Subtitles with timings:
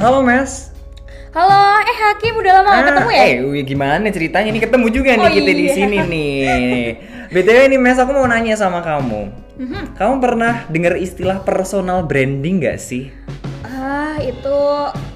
[0.00, 0.72] Halo Mas.
[1.30, 3.22] Halo, eh Hakim udah lama gak ketemu ya?
[3.22, 4.48] Eh, wih, gimana ceritanya?
[4.50, 5.74] Ini ketemu juga nih Oh, kita di iya.
[5.76, 6.84] sini nih.
[7.30, 9.30] BTW nih Mas, aku mau nanya sama kamu.
[9.60, 9.94] Mhm.
[9.94, 13.12] Kamu pernah dengar istilah personal branding gak sih?
[13.62, 14.58] Ah, itu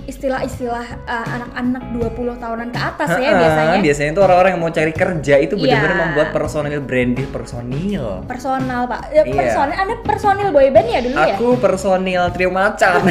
[0.05, 1.85] istilah-istilah uh, anak-anak
[2.17, 3.79] 20 tahunan ke atas ya biasanya.
[3.81, 6.03] Biasanya itu orang-orang yang mau cari kerja itu benar-benar Iya.
[6.09, 8.07] membuat personal branding personil.
[8.29, 9.01] Personal, Pak.
[9.11, 9.35] Ya, Iya.
[9.35, 11.37] personil, Anda personil boyband ya dulu ya?
[11.37, 13.01] Aku personil trio macan.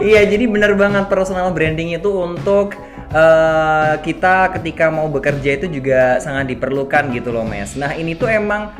[0.00, 2.72] Iya, jadi benar banget personal branding itu untuk
[3.12, 7.76] eh, kita ketika mau bekerja itu juga sangat diperlukan gitu loh, Mes.
[7.76, 8.72] Nah, ini tuh emang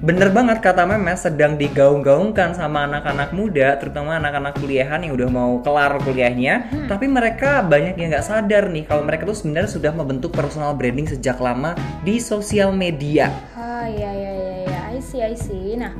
[0.00, 5.60] bener banget kata Memes sedang digaung-gaungkan sama anak-anak muda, terutama anak-anak kuliahan yang udah mau
[5.60, 6.88] kelar kuliahnya.
[6.88, 11.06] Tapi mereka banyak yang nggak sadar nih kalau mereka tuh sebenarnya sudah membentuk personal branding
[11.06, 13.28] sejak lama di sosial media.
[13.52, 14.80] Ah, iya iya iya iya.
[14.90, 15.76] I see, I see.
[15.76, 15.92] Nah,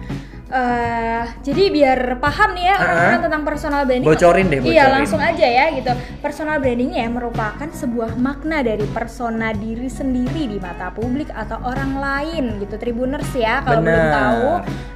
[0.50, 4.08] eh jadi biar paham nih ya orang-orang tentang personal branding.
[4.10, 4.94] Bocorin deh, Iya, bocorin.
[4.98, 5.92] langsung aja ya gitu.
[6.18, 11.96] Personal branding ya merupakan sebuah makna dari persona diri sendiri di mata publik atau orang
[11.96, 12.74] lain gitu.
[12.76, 14.48] Tribuners ya kalau belum tahu.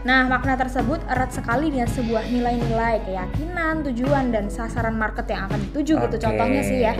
[0.05, 5.63] Nah, makna tersebut erat sekali dengan sebuah nilai-nilai, keyakinan, tujuan dan sasaran market yang akan
[5.71, 6.17] dituju gitu.
[6.19, 6.25] Oke.
[6.25, 6.93] Contohnya sih ya.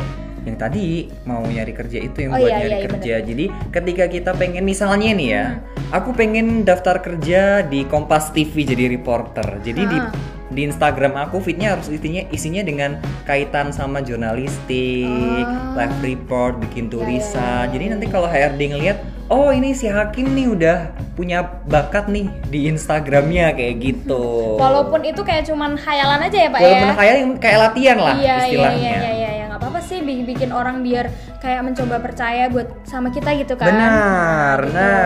[0.45, 0.85] Yang tadi
[1.25, 3.15] mau nyari kerja itu yang Oh, buat iya, nyari iya, iya, kerja.
[3.25, 5.45] Jadi ketika kita pengen misalnya nih ya,
[5.91, 9.61] aku pengen daftar kerja di Kompas TV jadi reporter.
[9.61, 10.13] Jadi di Ah.
[10.45, 15.75] di Instagram aku fitnya harus isinya isinya dengan kaitan sama jurnalistik, Ah.
[15.83, 17.65] live report, bikin Ya, tulisan.
[17.75, 20.79] Jadi nanti kalau HRD ngelihat, oh ini si Hakim nih udah
[21.15, 24.55] punya bakat nih di Instagramnya kayak gitu.
[24.61, 26.95] Walaupun itu kayak cuman khayalan aja ya, Pak Walaupun ya.
[26.95, 28.79] kayak kayak latihan lah iya, istilahnya.
[28.79, 31.07] Iya, iya, iya, iya, nggak apa-apa sih bikin, bikin orang biar
[31.39, 33.71] kayak mencoba percaya buat sama kita gitu kan.
[33.71, 34.59] Benar.
[34.61, 34.75] Gitu.
[34.75, 35.04] Nah,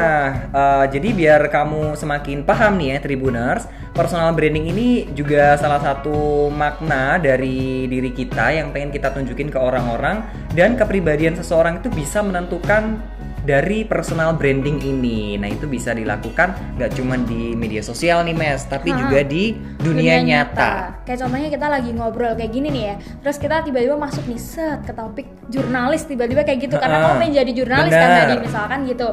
[0.84, 3.64] eh, jadi biar kamu semakin paham nih ya Tribuners,
[3.96, 9.58] personal branding ini juga salah satu makna dari diri kita yang pengen kita tunjukin ke
[9.58, 10.22] orang-orang
[10.54, 13.02] dan kepribadian seseorang itu bisa menentukan
[13.48, 15.40] dari personal branding ini.
[15.40, 19.00] Nah, itu bisa dilakukan nggak cuma di media sosial nih, Mes, tapi Ha-ha.
[19.00, 21.00] juga di dunia, nyata.
[21.08, 22.94] Kayak contohnya kita lagi ngobrol kayak gini nih ya.
[23.24, 27.34] Terus kita tiba-tiba masuk nih set ke topik jurnalis tiba-tiba kayak gitu karena kamu pengen
[27.40, 28.20] jadi jurnalis kan Benar.
[28.20, 29.08] tadi misalkan gitu.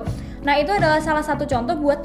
[0.46, 2.00] Nah, itu adalah salah satu contoh buat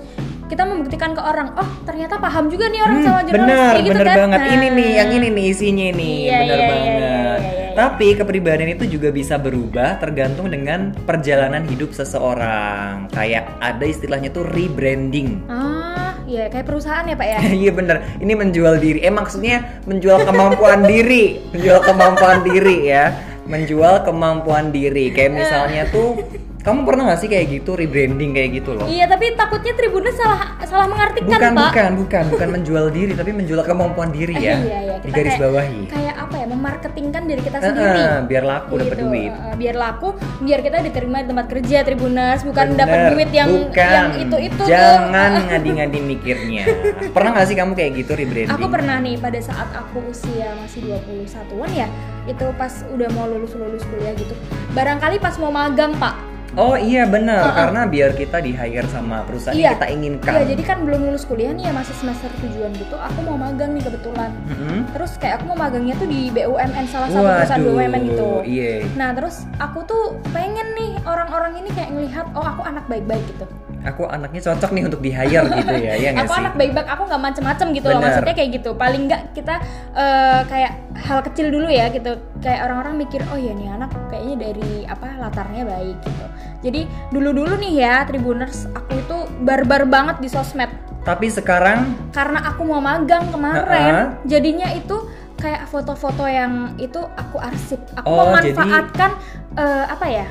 [0.49, 3.78] kita membuktikan ke orang, oh ternyata paham juga nih orang Hmm, sama jurnalis benar, kayak
[3.78, 4.17] gitu benar kan.
[4.19, 4.41] banget.
[4.43, 4.75] Ini Nah.
[4.75, 6.91] nih, yang ini nih isinya nih, Iya, benar iya, iya, banget.
[6.91, 7.69] iya, iya, iya.
[7.71, 13.06] Tapi kepribadian itu juga bisa berubah tergantung dengan perjalanan hidup seseorang.
[13.09, 15.47] Kayak ada istilahnya tuh rebranding.
[15.47, 17.39] Ah, iya kayak perusahaan ya, Pak ya.
[17.62, 18.99] Iya bener, ini menjual diri.
[19.00, 23.15] Eh maksudnya menjual kemampuan diri, menjual kemampuan diri ya,
[23.47, 25.15] menjual kemampuan diri.
[25.15, 26.19] Kayak misalnya tuh,
[26.60, 28.84] kamu pernah gak sih kayak gitu rebranding kayak gitu loh?
[28.84, 31.65] Iya, tapi takutnya Tribunnya salah salah mengartikan, Bukan, Pak.
[31.66, 34.54] bukan, bukan, bukan menjual diri, tapi menjual kemampuan diri ya.
[34.54, 35.81] Iya, iya, Di kita garis kayak- bawahi.
[35.88, 36.47] Kayak apa ya?
[36.47, 38.03] Memarketingkan diri kita sendiri.
[38.22, 39.32] biar laku dapat Gitu, duit.
[39.32, 43.91] eh, biar laku, biar kita diterima di tempat kerja Tribuners, bukan dapat duit yang bukan.
[43.91, 44.69] yang itu-itu tuh.
[44.69, 46.65] Jangan ngadi-ngadi mikirnya.
[47.09, 48.53] Pernah gak sih kamu kayak gitu rebranding?
[48.53, 51.88] Aku pernah nih pada saat aku usia masih 21-an ya,
[52.26, 54.37] itu pas udah mau lulus-lulus kuliah gitu.
[54.70, 56.30] Barangkali pas mau magang, Pak.
[56.59, 57.56] Oh iya benar, Heeh.
[57.62, 59.71] karena biar kita di hire sama perusahaan Iya.
[59.71, 60.33] yang kita inginkan.
[60.34, 62.97] Iya, jadi kan belum lulus kuliah nih ya masih semester tujuan gitu.
[62.97, 64.34] Aku mau magang nih kebetulan.
[64.50, 64.91] Mm-mm.
[64.91, 68.28] Terus kayak aku mau magangnya tuh di BUMN salah satu perusahaan Waduh, BUMN gitu.
[68.43, 68.75] Iya.
[68.99, 73.47] Nah terus aku tuh pengen nih orang-orang ini kayak ngelihat oh aku anak baik-baik gitu.
[73.81, 76.41] Aku anaknya cocok nih untuk di hire gitu ya, ya aku sih?
[76.41, 77.97] anak baik-baik, aku nggak macem-macem gitu loh.
[77.97, 78.05] Benar.
[78.13, 78.71] Maksudnya kayak gitu.
[78.75, 79.55] Paling nggak kita
[79.93, 82.13] eh, kayak hal kecil dulu ya gitu.
[82.39, 86.25] Kayak orang-orang mikir oh ya nih anak kayaknya dari apa latarnya baik gitu.
[86.61, 90.69] Jadi dulu-dulu nih ya Tribuners aku itu barbar banget di sosmed
[91.01, 93.65] Tapi sekarang karena aku mau magang kemarin
[94.12, 94.21] Ha-ha.
[94.23, 99.17] jadinya itu kayak foto-foto yang itu aku arsip aku Oh, memanfaatkan
[99.57, 100.29] eh, apa ya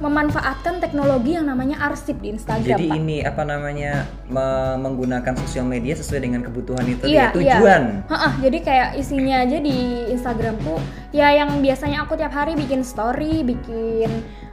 [0.00, 2.96] memanfaatkan teknologi yang namanya arsip di Instagram jadi Pak.
[2.96, 3.92] ini apa namanya
[4.26, 7.82] me- menggunakan sosial media sesuai dengan kebutuhan itu Iya, ya, tujuan.
[7.84, 8.08] Iya.
[8.08, 9.76] Ha-ha, jadi kayak isinya aja di
[10.08, 10.76] Instagramku
[11.12, 14.08] ya yang biasanya aku tiap hari bikin story, bikin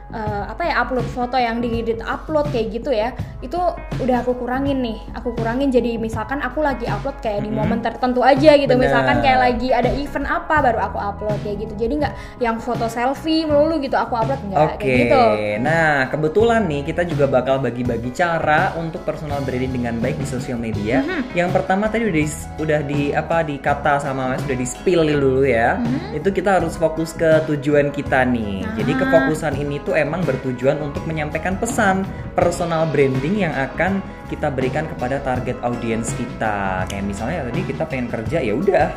[0.08, 3.12] eh, apa ya upload foto yang di edit upload kayak gitu ya.
[3.38, 3.60] Itu
[3.98, 4.98] udah aku kurangin nih.
[5.14, 7.56] Aku kurangin jadi misalkan aku lagi upload kayak di Mhm.
[7.56, 8.72] momen tertentu aja gitu.
[8.72, 8.82] Benar.
[8.82, 11.72] Misalkan kayak lagi ada event apa baru aku upload kayak gitu.
[11.76, 15.22] Jadi nggak yang foto selfie melulu gitu aku upload nggak Oke, kayak gitu.
[15.60, 20.56] nah kebetulan nih kita juga bakal bagi-bagi cara untuk personal branding dengan baik di sosial
[20.56, 21.00] media.
[21.00, 21.34] Mhm.
[21.34, 22.26] Yang pertama tadi udah di,
[22.58, 25.76] udah di apa dikata sama Mas udah di spill dulu ya.
[25.76, 26.16] Mhm.
[26.16, 28.64] Itu kita harus fokus ke tujuan kita nih.
[28.74, 28.98] Jadi Ah.
[28.98, 32.06] kefokusan ini tuh emang bertujuan untuk menyampaikan pesan
[32.38, 33.98] personal branding yang akan
[34.30, 36.86] kita berikan kepada target audiens kita.
[36.86, 38.94] Kayak misalnya tadi kita pengen kerja ya udah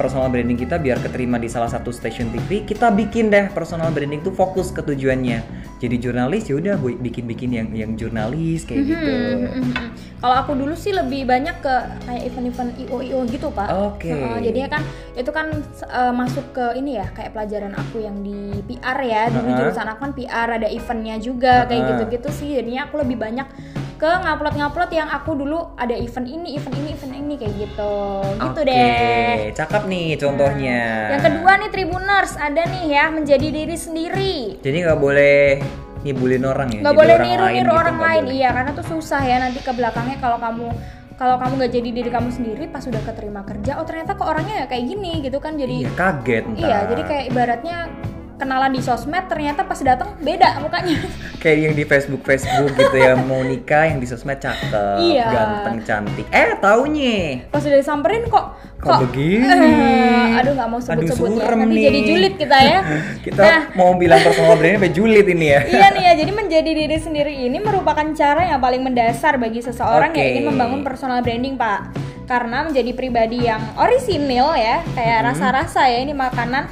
[0.00, 4.24] personal branding kita biar keterima di salah satu stasiun TV, kita bikin deh personal branding
[4.24, 5.59] tuh fokus ke tujuannya.
[5.80, 9.16] Jadi jurnalis ya udah bikin-bikin yang yang jurnalis kayak gitu.
[9.40, 9.88] Mhm, mhm.
[10.20, 11.74] Kalau aku dulu sih lebih banyak ke
[12.04, 13.72] kayak event-event IO IO gitu pak.
[13.72, 14.12] Oke.
[14.12, 14.82] Heeh, jadinya kan
[15.16, 15.48] itu kan
[15.88, 19.32] eh, masuk ke ini ya kayak pelajaran aku yang di PR ya.
[19.32, 19.56] Dulu Heeh.
[19.56, 21.90] jurusan aku kan PR ada eventnya juga kayak Heeh.
[21.96, 22.50] gitu-gitu sih.
[22.60, 23.48] Jadinya aku lebih banyak
[24.00, 27.94] ke ngupload-ngupload yang aku dulu ada event ini, event ini, event ini kayak gitu.
[28.40, 29.52] Gitu Oke, deh.
[29.52, 30.80] cakep nih contohnya.
[31.12, 34.36] Yang kedua nih Tribuners ada nih ya menjadi diri sendiri.
[34.64, 35.60] Jadi nggak boleh
[36.00, 36.80] ngibulin orang ya.
[36.80, 39.36] nggak boleh orang niru lain niru gitu, orang nggak lain iya karena tuh susah ya
[39.36, 40.66] nanti ke belakangnya kalau kamu
[41.20, 44.64] kalau kamu nggak jadi diri kamu sendiri pas udah keterima kerja oh ternyata kok orangnya
[44.64, 47.78] ya kayak gini gitu kan jadi Iya kaget iya jadi kayak ibaratnya
[48.40, 50.96] kenalan di sosmed ternyata pas datang beda mukanya
[51.42, 55.28] kayak yang di Facebook Facebook gitu ya mau nikah yang di sosmed cakep, Iya.
[55.28, 56.26] ganteng cantik.
[56.32, 59.44] Eh taunya pas udah disamperin kok Kok begini?
[59.44, 61.84] Eh, aduh nggak mau sebut sebut Aduh, ya nanti nih.
[61.84, 62.78] jadi julid kita ya
[63.28, 65.60] kita nah mau bilang personal branding sampai julid ini ya.
[65.68, 70.16] Iya nih ya, jadi menjadi diri sendiri ini merupakan cara yang paling mendasar bagi seseorang
[70.16, 70.32] yang Oke.
[70.32, 71.92] ingin membangun personal branding, Pak.
[72.24, 76.64] Karena menjadi pribadi yang orisinil ya, kayak rasa-rasa ya ini makanan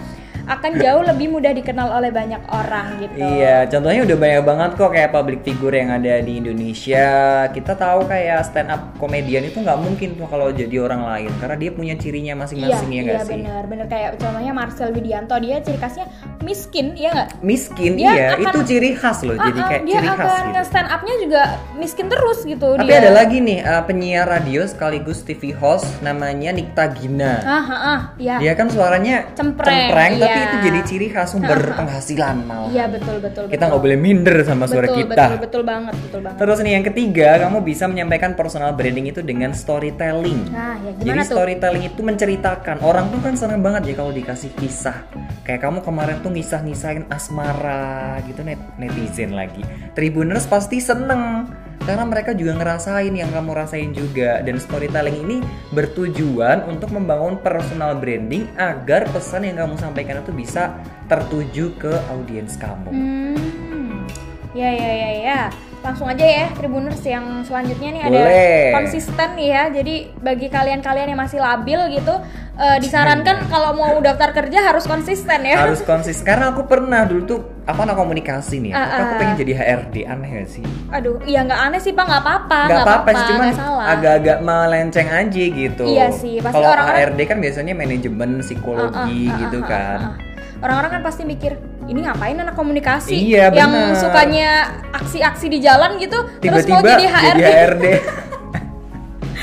[0.48, 3.14] akan jauh lebih mudah dikenal oleh banyak orang gitu.
[3.14, 7.06] Iya, contohnya udah banyak banget kok kayak public figure yang ada di Indonesia.
[7.48, 11.56] Kita tahu kayak stand up komedian itu nggak mungkin tuh kalau jadi orang lain karena
[11.56, 13.32] dia punya cirinya Iya, masing-masing ya iya nggak sih?
[13.34, 16.06] benar, benar kayak contohnya Marcel Widianto dia ciri khasnya
[16.40, 17.28] miskin, ya nggak?
[17.40, 19.34] Miskin Dia iya, akan- itu ciri khas loh.
[19.34, 20.62] jadi Ah, ah, kayak dia ciri khas akan gitu.
[20.64, 21.42] stand up-nya juga
[21.74, 23.00] miskin terus gitu Tapi dia.
[23.00, 27.32] ada lagi nih uh, penyiar radio sekaligus TV host namanya Nikta Gina.
[27.40, 28.36] Ah, ah, ah, ya.
[28.38, 30.46] Dia kan suaranya Cempreng, tapi iya.
[30.46, 32.70] itu jadi ciri khas sumber penghasilan malah.
[32.70, 33.44] Iya betul betul.
[33.50, 35.24] Kita nggak boleh minder sama suara betul, kita.
[35.26, 36.38] Betul betul banget, betul banget.
[36.38, 40.40] Terus nih yang ketiga, kamu bisa menyampaikan personal branding itu dengan storytelling.
[40.54, 41.34] Nah, ya Jadi gimana tuh?
[41.34, 42.76] storytelling itu menceritakan.
[42.80, 44.96] Orang tuh kan seneng banget ya kalau dikasih kisah.
[45.42, 49.60] Kayak kamu kemarin tuh ngisah-ngisahin asmara gitu net netizen lagi.
[49.92, 51.48] Tribuners pasti seneng
[51.88, 55.36] karena mereka juga ngerasain yang kamu rasain juga dan storytelling ini
[55.72, 60.76] bertujuan untuk membangun personal branding agar pesan yang kamu sampaikan itu bisa
[61.08, 62.92] tertuju ke audiens kamu.
[62.92, 64.04] Hmm.
[64.52, 65.40] Ya ya ya ya.
[65.80, 68.64] Langsung aja ya Tribuners yang selanjutnya nih ada Boleh.
[68.76, 69.62] konsisten nih ya.
[69.72, 72.20] Jadi bagi kalian-kalian yang masih labil gitu
[72.60, 75.64] eh, disarankan kalau mau daftar kerja harus konsisten ya.
[75.64, 79.18] harus konsisten karena aku pernah dulu tuh apa nah komunikasi nih Ah, aku, aku ah.
[79.20, 82.80] pengen jadi HRD aneh gak sih Aduh, iya nggak aneh sih Pak, nggak apa-apa, nggak
[82.82, 83.86] apa-apa sih cuman nggak salah.
[83.92, 89.04] agak-agak melenceng aja gitu Iya sih, pasti kalau orang-orang- HRD kan biasanya manajemen psikologi Ah,
[89.04, 90.16] ah, ah, gitu ah, kan ah, ah.
[90.58, 91.52] Orang-orang kan pasti mikir
[91.86, 94.48] ini ngapain anak komunikasi Iya, yang sukanya
[94.90, 97.42] aksi-aksi di jalan gitu terus mau tiba-tiba jadi HRD.
[97.44, 97.84] HRD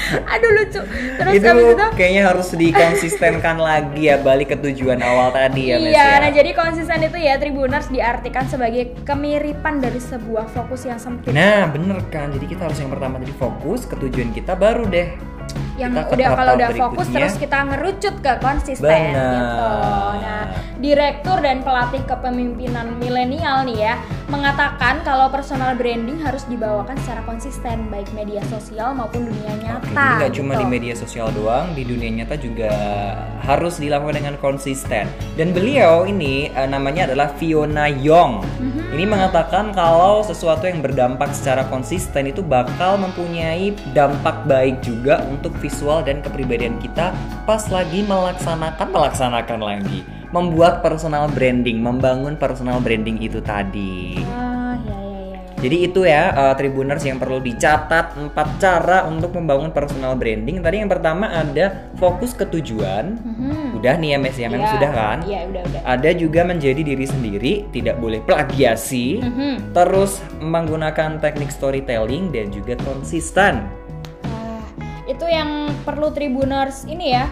[0.34, 0.82] Aduh lucu.
[1.18, 1.86] Terus itu habis itu?
[1.98, 6.08] kayaknya harus dikonsistenkan lagi ya balik ke tujuan awal tadi ya Iya, ya.
[6.22, 11.34] nah jadi konsisten itu ya Tribuners diartikan sebagai kemiripan dari sebuah fokus yang sempit.
[11.34, 15.35] Nah bener kan, jadi kita harus yang pertama tadi fokus ke tujuan kita baru deh
[15.76, 19.34] yang Kita udah kalau udah fokus terus kita ngerucut ke konsisten Benar.
[19.36, 19.70] gitu.
[20.24, 20.44] Nah,
[20.80, 23.96] direktur dan pelatih kepemimpinan milenial nih ya
[24.32, 29.86] mengatakan kalau personal branding harus dibawakan secara konsisten baik media sosial maupun dunia nyata.
[29.86, 30.62] Oke, jadi nggak cuma gitu.
[30.62, 32.72] di media sosial doang, di dunia nyata juga
[33.44, 35.06] harus dilakukan dengan konsisten.
[35.36, 38.34] Dan beliau ini eh, namanya adalah Fiona Yong.
[38.42, 38.85] Mhm.
[38.96, 45.52] Ini mengatakan kalau sesuatu yang berdampak secara konsisten itu bakal mempunyai dampak baik juga untuk
[45.60, 47.12] visual dan kepribadian kita
[47.44, 54.24] pas lagi melaksanakan melaksanakan lagi membuat personal branding, membangun personal branding itu tadi.
[54.32, 55.40] Ah, ya ya ya.
[55.60, 60.64] Jadi itu ya uh, Tribuners yang perlu dicatat empat cara untuk membangun personal branding.
[60.64, 63.20] Tadi yang pertama ada fokus ke tujuan.
[63.20, 63.35] Mhm.
[63.86, 65.18] Udah nih ya Mes ya, memang Iya, sudah kan?
[65.30, 65.82] Iya, udah udah.
[65.86, 69.22] Ada juga menjadi diri sendiri, tidak boleh plagiasi.
[69.22, 69.78] Mhm.
[69.78, 73.62] Terus menggunakan teknik storytelling dan juga konsisten.
[74.26, 74.66] Ah,
[75.06, 77.30] itu yang perlu tribuners ini ya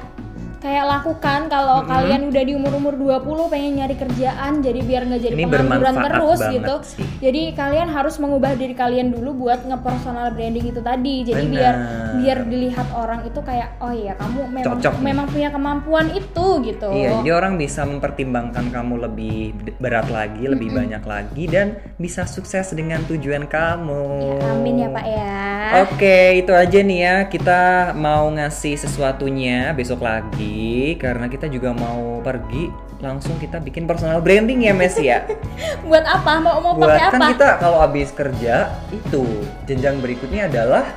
[0.63, 5.35] kayak lakukan kalau kalian udah di umur-umur 20 pengen nyari kerjaan jadi biar nggak jadi
[5.35, 6.75] Ini pengangguran terus gitu.
[6.87, 7.07] sih.
[7.19, 11.27] Jadi kalian harus mengubah diri kalian dulu buat nge-personal branding itu tadi.
[11.27, 11.51] Jadi Benar.
[11.51, 11.75] biar
[12.15, 16.87] biar dilihat orang itu kayak oh iya kamu memang Cocok memang punya kemampuan itu gitu.
[16.95, 19.51] Iya, jadi orang bisa mempertimbangkan kamu lebih
[19.83, 24.39] berat lagi, lebih banyak lagi dan bisa sukses dengan tujuan kamu.
[24.39, 25.35] Ya, amin ya Pak ya.
[25.83, 27.15] Oke, itu aja nih ya.
[27.27, 30.52] Kita mau ngasih sesuatunya besok lagi
[30.97, 32.69] karena kita juga mau pergi.
[33.03, 35.27] Langsung kita bikin personal branding ya, Mes ya.
[35.87, 36.39] Buat apa?
[36.39, 37.29] Mau mau Buat pakai kan apa?
[37.35, 39.23] kita kalau habis kerja itu
[39.67, 40.87] jenjang berikutnya adalah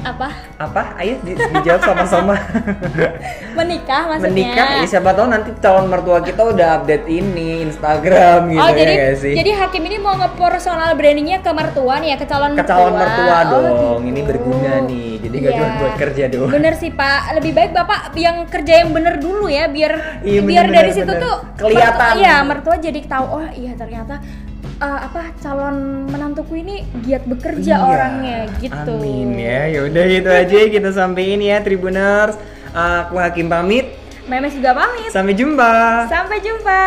[0.00, 0.82] apa Apa?
[0.96, 2.34] Ayo di- dijawab sama-sama.
[3.58, 8.60] menikah maksudnya Menikah, ya siapa tahu nanti calon mertua kita udah update ini Instagram gitu
[8.60, 9.34] Oh ya jadi nggak sih?
[9.34, 13.36] jadi hakim ini mau nge-personal brandingnya ke mertua nih ya ke calon ke calon mertua
[13.38, 13.64] Oh, dong.
[13.64, 14.08] gitu.
[14.08, 15.08] Ini berguna nih.
[15.18, 15.60] Jadi nggak Iya.
[15.60, 16.50] cuma buat kerja doang.
[16.50, 20.64] Bener sih pak, lebih baik bapak yang kerja yang bener dulu ya biar Iya, biar
[20.64, 21.98] bener, dari bener, situ tuh Kelihatan.
[22.08, 24.14] mertua- Iya mertua jadi tahu oh iya ternyata
[24.78, 27.84] eh, apa calon menantuku ini giat bekerja Iya.
[27.84, 28.94] orangnya gitu.
[28.94, 29.66] Amin ya.
[29.66, 32.38] Ya udah gitu aja kita sampein ya Tribuners.
[32.70, 33.90] Aku Hakim pamit.
[34.28, 35.08] Memes juga pamit.
[35.08, 36.04] Sampai jumpa.
[36.06, 36.84] Sampai jumpa.